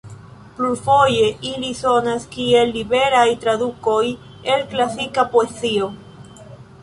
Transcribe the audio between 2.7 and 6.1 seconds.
liberaj tradukoj el klasika poezio.